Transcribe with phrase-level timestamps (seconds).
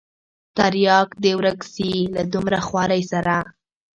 [0.57, 3.35] ترياک دې ورک سي له دومره خوارۍ سره.